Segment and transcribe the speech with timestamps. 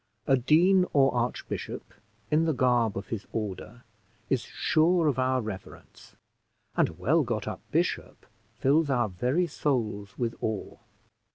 [0.25, 1.93] A dean or archbishop,
[2.31, 3.83] in the garb of his order,
[4.31, 6.15] is sure of our reverence,
[6.75, 8.25] and a well got up bishop
[8.57, 10.77] fills our very souls with awe.